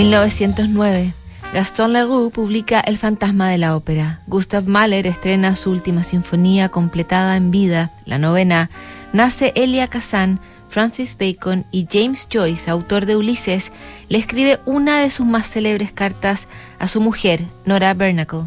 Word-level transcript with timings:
1909. 0.00 1.12
Gaston 1.52 1.92
Leroux 1.92 2.30
publica 2.30 2.80
El 2.80 2.96
fantasma 2.96 3.50
de 3.50 3.58
la 3.58 3.76
ópera. 3.76 4.22
Gustav 4.28 4.66
Mahler 4.66 5.06
estrena 5.06 5.56
su 5.56 5.70
última 5.70 6.04
sinfonía 6.04 6.70
completada 6.70 7.36
en 7.36 7.50
vida, 7.50 7.92
la 8.06 8.16
novena. 8.16 8.70
Nace 9.12 9.52
Elia 9.56 9.88
Kazan, 9.88 10.40
Francis 10.68 11.18
Bacon 11.20 11.66
y 11.70 11.86
James 11.90 12.28
Joyce, 12.32 12.70
autor 12.70 13.04
de 13.04 13.16
Ulises, 13.16 13.72
le 14.08 14.16
escribe 14.16 14.58
una 14.64 15.00
de 15.00 15.10
sus 15.10 15.26
más 15.26 15.46
célebres 15.50 15.92
cartas 15.92 16.48
a 16.78 16.88
su 16.88 17.02
mujer, 17.02 17.44
Nora 17.66 17.92
Bernacle. 17.92 18.44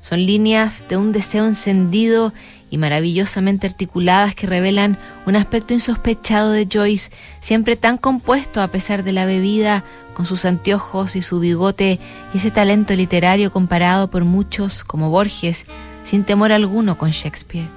Son 0.00 0.26
líneas 0.26 0.84
de 0.88 0.96
un 0.96 1.12
deseo 1.12 1.46
encendido 1.46 2.32
y 2.70 2.78
maravillosamente 2.78 3.66
articuladas 3.66 4.34
que 4.34 4.46
revelan 4.46 4.98
un 5.26 5.36
aspecto 5.36 5.74
insospechado 5.74 6.50
de 6.50 6.66
Joyce, 6.70 7.12
siempre 7.40 7.76
tan 7.76 7.98
compuesto 7.98 8.60
a 8.60 8.68
pesar 8.68 9.04
de 9.04 9.12
la 9.12 9.26
bebida, 9.26 9.84
con 10.18 10.26
sus 10.26 10.44
anteojos 10.46 11.14
y 11.14 11.22
su 11.22 11.38
bigote 11.38 12.00
y 12.34 12.38
ese 12.38 12.50
talento 12.50 12.92
literario 12.96 13.52
comparado 13.52 14.10
por 14.10 14.24
muchos, 14.24 14.82
como 14.82 15.10
Borges, 15.10 15.64
sin 16.02 16.24
temor 16.24 16.50
alguno 16.50 16.98
con 16.98 17.12
Shakespeare. 17.12 17.68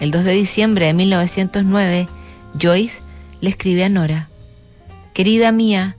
El 0.00 0.10
2 0.10 0.24
de 0.24 0.32
diciembre 0.32 0.86
de 0.86 0.94
1909, 0.94 2.08
Joyce 2.58 3.02
le 3.42 3.50
escribe 3.50 3.84
a 3.84 3.90
Nora, 3.90 4.30
Querida 5.12 5.52
mía, 5.52 5.98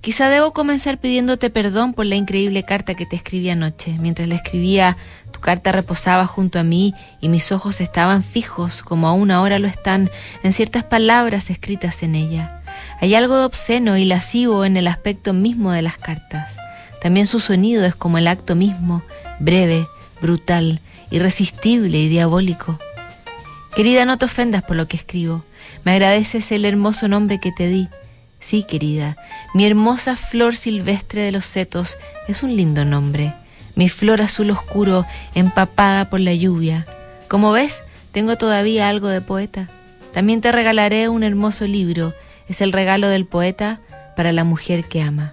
quizá 0.00 0.28
debo 0.28 0.52
comenzar 0.52 1.00
pidiéndote 1.00 1.50
perdón 1.50 1.92
por 1.92 2.06
la 2.06 2.14
increíble 2.14 2.62
carta 2.62 2.94
que 2.94 3.04
te 3.04 3.16
escribí 3.16 3.50
anoche. 3.50 3.96
Mientras 3.98 4.28
la 4.28 4.36
escribía, 4.36 4.96
tu 5.32 5.40
carta 5.40 5.72
reposaba 5.72 6.28
junto 6.28 6.60
a 6.60 6.62
mí 6.62 6.94
y 7.20 7.28
mis 7.28 7.50
ojos 7.50 7.80
estaban 7.80 8.22
fijos, 8.22 8.84
como 8.84 9.08
aún 9.08 9.32
ahora 9.32 9.58
lo 9.58 9.66
están, 9.66 10.08
en 10.44 10.52
ciertas 10.52 10.84
palabras 10.84 11.50
escritas 11.50 12.04
en 12.04 12.14
ella. 12.14 12.60
Hay 13.00 13.14
algo 13.14 13.36
de 13.36 13.44
obsceno 13.44 13.96
y 13.96 14.04
lascivo 14.04 14.64
en 14.64 14.76
el 14.76 14.86
aspecto 14.86 15.32
mismo 15.32 15.72
de 15.72 15.82
las 15.82 15.98
cartas. 15.98 16.56
También 17.00 17.26
su 17.26 17.40
sonido 17.40 17.84
es 17.84 17.94
como 17.94 18.18
el 18.18 18.26
acto 18.26 18.54
mismo, 18.54 19.02
breve, 19.38 19.86
brutal, 20.22 20.80
irresistible 21.10 21.98
y 21.98 22.08
diabólico. 22.08 22.78
Querida, 23.76 24.04
no 24.04 24.18
te 24.18 24.24
ofendas 24.24 24.62
por 24.62 24.76
lo 24.76 24.88
que 24.88 24.96
escribo. 24.96 25.44
Me 25.84 25.92
agradeces 25.92 26.50
el 26.52 26.64
hermoso 26.64 27.08
nombre 27.08 27.40
que 27.40 27.52
te 27.52 27.68
di. 27.68 27.88
Sí, 28.40 28.62
querida, 28.62 29.16
mi 29.52 29.66
hermosa 29.66 30.16
flor 30.16 30.56
silvestre 30.56 31.22
de 31.22 31.32
los 31.32 31.44
setos 31.44 31.96
es 32.28 32.42
un 32.42 32.56
lindo 32.56 32.84
nombre. 32.84 33.34
Mi 33.74 33.88
flor 33.88 34.22
azul 34.22 34.50
oscuro 34.50 35.04
empapada 35.34 36.08
por 36.08 36.20
la 36.20 36.34
lluvia. 36.34 36.86
Como 37.28 37.52
ves, 37.52 37.82
tengo 38.12 38.36
todavía 38.36 38.88
algo 38.88 39.08
de 39.08 39.20
poeta. 39.20 39.68
También 40.12 40.40
te 40.40 40.52
regalaré 40.52 41.08
un 41.08 41.24
hermoso 41.24 41.66
libro 41.66 42.14
es 42.48 42.60
el 42.60 42.72
regalo 42.72 43.08
del 43.08 43.26
poeta 43.26 43.80
para 44.16 44.32
la 44.32 44.44
mujer 44.44 44.84
que 44.84 45.02
ama. 45.02 45.32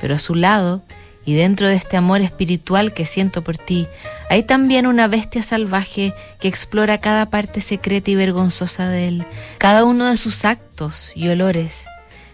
Pero 0.00 0.14
a 0.14 0.18
su 0.18 0.34
lado, 0.34 0.82
y 1.24 1.34
dentro 1.34 1.68
de 1.68 1.76
este 1.76 1.96
amor 1.96 2.20
espiritual 2.20 2.92
que 2.92 3.06
siento 3.06 3.42
por 3.42 3.56
ti, 3.56 3.86
hay 4.28 4.42
también 4.42 4.86
una 4.86 5.06
bestia 5.08 5.42
salvaje 5.42 6.14
que 6.40 6.48
explora 6.48 6.98
cada 6.98 7.26
parte 7.26 7.60
secreta 7.60 8.10
y 8.10 8.16
vergonzosa 8.16 8.88
de 8.88 9.08
él, 9.08 9.26
cada 9.58 9.84
uno 9.84 10.06
de 10.06 10.16
sus 10.16 10.44
actos 10.44 11.12
y 11.14 11.28
olores. 11.28 11.86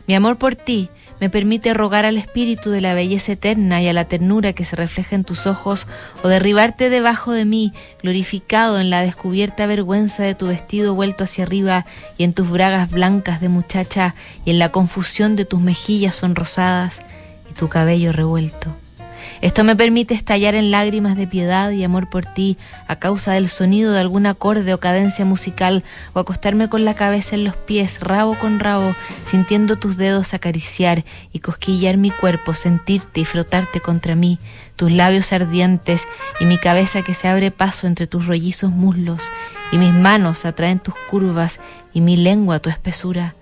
Mi 0.09 0.15
amor 0.15 0.39
por 0.39 0.57
ti 0.57 0.89
me 1.21 1.29
permite 1.29 1.75
rogar 1.75 2.07
al 2.07 2.17
espíritu 2.17 2.71
de 2.71 2.81
la 2.81 2.95
belleza 2.95 3.33
eterna 3.33 3.83
y 3.83 3.89
a 3.89 3.93
la 3.93 4.07
ternura 4.07 4.55
que 4.55 4.65
se 4.65 4.75
refleja 4.75 5.15
en 5.15 5.25
tus 5.25 5.47
ojos 5.47 5.87
o 6.23 6.29
derribarte 6.29 6.89
debajo 6.89 7.33
de 7.33 7.45
mí, 7.45 7.75
glorificado 8.03 8.81
en 8.81 8.89
la 8.89 9.03
descubierta 9.03 9.67
vergüenza 9.67 10.23
de 10.23 10.35
tu 10.35 10.47
vestido 10.47 10.95
vuelto 10.95 11.25
hacia 11.25 11.45
arriba 11.45 11.85
y 12.17 12.25
en 12.25 12.33
tus 12.33 12.49
bragas 12.49 12.91
blancas 12.91 13.43
de 13.43 13.51
muchacha 13.51 14.15
y 14.47 14.51
en 14.51 14.59
la 14.59 14.71
confusión 14.71 15.37
de 15.37 15.45
tus 15.45 15.61
mejillas 15.61 16.17
sonrosadas 16.17 17.01
y 17.51 17.53
tu 17.53 17.69
cabello 17.69 18.11
revuelto. 18.13 18.75
Esto 19.41 19.65
me 19.65 19.77
permite 19.77 20.15
estallar 20.15 20.55
en 20.55 20.71
lágrimas 20.71 21.17
de 21.17 21.27
piedad 21.27 21.71
y 21.71 21.85
amor 21.85 22.11
por 22.11 22.25
ti 22.25 22.59
a 22.87 22.97
causa 22.97 23.33
del 23.33 23.49
sonido 23.49 23.93
de 23.93 24.01
algún 24.01 24.27
acorde 24.27 24.75
o 24.75 24.81
cadencia 24.81 25.25
musical 25.25 25.85
o 26.13 26.21
acostarme 26.21 26.69
con 26.69 26.85
la 26.85 26.95
cabeza 26.95 27.37
en 27.37 27.45
los 27.45 27.55
pies, 27.55 28.01
rabo 28.01 28.37
con 28.39 28.59
rabo, 28.59 28.95
sintiendo 29.25 29.77
tus 29.77 29.97
dedos 29.97 30.35
acariciar 30.35 31.05
y 31.33 31.39
cosquillar 31.39 31.97
mi 31.97 32.11
cuerpo, 32.11 32.55
sentirte 32.55 33.21
y 33.21 33.25
frotarte 33.25 33.81
contra 33.81 34.15
mí, 34.15 34.39
tus 34.77 34.91
labios 34.91 35.33
ardientes 35.33 36.07
y 36.41 36.45
mi 36.45 36.59
cabeza 36.59 37.03
que 37.03 37.15
se 37.15 37.29
abre 37.29 37.51
paso 37.51 37.87
entre 37.87 38.07
tus 38.07 38.27
rollizos 38.27 38.71
muslos 38.71 39.23
y 39.73 39.79
mis 39.79 39.93
manos 39.93 40.45
atraen 40.45 40.79
tus 40.79 40.95
curvas 41.11 41.61
y 41.93 42.01
mi 42.01 42.17
lengua 42.17 42.59
tu 42.59 42.71
espesura. 42.71 43.35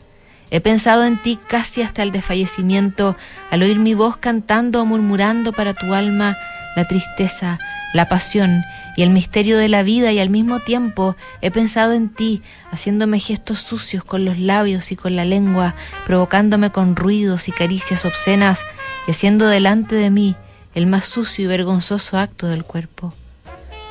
He 0.51 0.61
pensado 0.61 1.05
en 1.05 1.21
ti 1.21 1.39
casi 1.49 1.83
hasta 1.83 2.03
el 2.03 2.13
desfallecimiento 2.13 3.17
al 3.51 3.63
oír 3.63 3.79
mi 3.79 3.95
voz 3.95 4.17
cantando 4.17 4.83
o 4.83 4.87
murmurando 4.87 5.53
para 5.53 5.75
tu 5.75 5.93
alma 5.93 6.37
la 6.77 6.87
tristeza, 6.87 7.59
la 7.93 8.09
pasión 8.09 8.63
y 8.97 9.03
el 9.03 9.11
misterio 9.11 9.59
de 9.59 9.69
la 9.69 9.83
vida 9.83 10.13
y 10.13 10.21
al 10.21 10.31
mismo 10.31 10.61
tiempo 10.61 11.17
he 11.41 11.51
pensado 11.51 11.93
en 11.93 12.09
ti 12.09 12.43
haciéndome 12.71 13.19
gestos 13.19 13.61
sucios 13.61 14.05
con 14.05 14.25
los 14.25 14.39
labios 14.39 14.93
y 14.93 14.97
con 14.97 15.17
la 15.17 15.25
lengua, 15.25 15.75
provocándome 16.07 16.71
con 16.71 16.95
ruidos 16.95 17.49
y 17.49 17.53
caricias 17.53 18.05
obscenas 18.05 18.63
y 19.07 19.11
haciendo 19.11 19.49
delante 19.49 19.97
de 19.97 20.11
mí 20.11 20.37
el 20.75 20.87
más 20.87 21.07
sucio 21.07 21.45
y 21.45 21.49
vergonzoso 21.49 22.19
acto 22.19 22.49
del 22.49 22.65
cuerpo. 22.65 23.13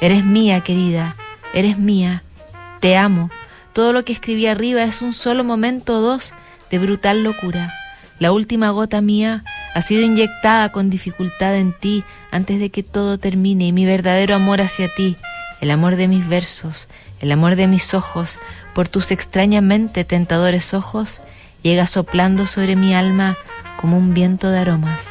Eres 0.01 0.23
mía, 0.23 0.61
querida, 0.61 1.15
eres 1.53 1.77
mía, 1.77 2.23
te 2.79 2.95
amo. 2.95 3.29
Todo 3.73 3.91
lo 3.91 4.05
que 4.05 4.13
escribí 4.13 4.45
arriba 4.45 4.83
es 4.83 5.01
un 5.01 5.13
solo 5.13 5.43
momento 5.43 5.95
o 5.95 6.01
dos 6.01 6.33
de 6.71 6.79
brutal 6.79 7.23
locura. 7.23 7.73
La 8.19 8.31
última 8.31 8.69
gota 8.69 9.01
mía 9.01 9.43
ha 9.73 9.81
sido 9.81 10.01
inyectada 10.01 10.71
con 10.71 10.89
dificultad 10.89 11.55
en 11.55 11.73
ti 11.73 12.03
antes 12.31 12.59
de 12.59 12.69
que 12.69 12.81
todo 12.83 13.17
termine 13.17 13.67
y 13.67 13.71
mi 13.71 13.85
verdadero 13.85 14.35
amor 14.35 14.61
hacia 14.61 14.93
ti, 14.93 15.17
el 15.61 15.71
amor 15.71 15.95
de 15.95 16.07
mis 16.07 16.27
versos, 16.27 16.87
el 17.19 17.31
amor 17.31 17.55
de 17.55 17.67
mis 17.67 17.93
ojos, 17.93 18.39
por 18.73 18.87
tus 18.87 19.11
extrañamente 19.11 20.03
tentadores 20.03 20.73
ojos, 20.73 21.21
llega 21.61 21.87
soplando 21.87 22.47
sobre 22.47 22.75
mi 22.75 22.93
alma 22.93 23.37
como 23.79 23.97
un 23.97 24.13
viento 24.13 24.49
de 24.49 24.59
aromas. 24.59 25.05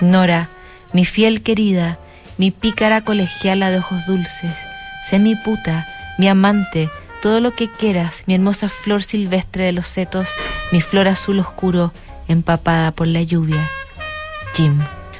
Nora, 0.00 0.48
mi 0.92 1.04
fiel 1.04 1.42
querida, 1.42 1.98
mi 2.36 2.50
pícara 2.50 3.02
colegiala 3.02 3.70
de 3.70 3.78
ojos 3.78 4.06
dulces, 4.06 4.56
sé 5.08 5.18
mi 5.18 5.36
puta, 5.36 5.88
mi 6.18 6.28
amante, 6.28 6.90
todo 7.22 7.40
lo 7.40 7.54
que 7.54 7.70
quieras, 7.70 8.24
mi 8.26 8.34
hermosa 8.34 8.68
flor 8.68 9.02
silvestre 9.02 9.64
de 9.64 9.72
los 9.72 9.86
setos, 9.86 10.28
mi 10.72 10.80
flor 10.80 11.08
azul 11.08 11.38
oscuro 11.40 11.92
empapada 12.28 12.92
por 12.92 13.06
la 13.06 13.22
lluvia. 13.22 13.68
Jim. 14.54 14.78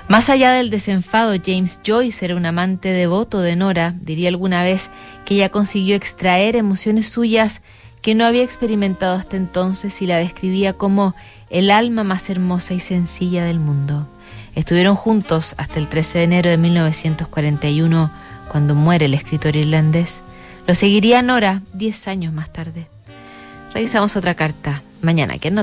Más 0.08 0.28
allá 0.28 0.52
del 0.52 0.70
desenfado, 0.70 1.34
James 1.44 1.80
Joyce 1.86 2.24
era 2.24 2.34
un 2.34 2.44
amante 2.44 2.88
devoto 2.88 3.40
de 3.40 3.54
Nora, 3.54 3.94
diría 4.00 4.28
alguna 4.28 4.64
vez 4.64 4.90
que 5.24 5.34
ella 5.34 5.50
consiguió 5.50 5.94
extraer 5.94 6.56
emociones 6.56 7.08
suyas 7.08 7.60
que 8.02 8.14
no 8.14 8.24
había 8.24 8.42
experimentado 8.42 9.16
hasta 9.16 9.36
entonces 9.36 10.02
y 10.02 10.06
la 10.06 10.16
describía 10.16 10.72
como 10.72 11.14
el 11.48 11.70
alma 11.70 12.02
más 12.02 12.28
hermosa 12.30 12.74
y 12.74 12.80
sencilla 12.80 13.44
del 13.44 13.60
mundo. 13.60 14.08
Estuvieron 14.54 14.96
juntos 14.96 15.54
hasta 15.58 15.78
el 15.78 15.88
13 15.88 16.18
de 16.18 16.24
enero 16.24 16.50
de 16.50 16.58
1941, 16.58 18.10
cuando 18.50 18.74
muere 18.74 19.06
el 19.06 19.14
escritor 19.14 19.54
irlandés. 19.54 20.22
Lo 20.66 20.74
seguiría 20.74 21.22
Nora 21.22 21.62
diez 21.72 22.08
años 22.08 22.32
más 22.32 22.52
tarde. 22.52 22.88
Revisamos 23.72 24.16
otra 24.16 24.34
carta 24.34 24.82
mañana. 25.02 25.38
¿Quién 25.38 25.54
nota? 25.54 25.58